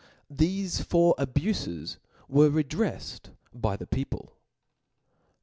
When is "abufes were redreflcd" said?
1.19-3.35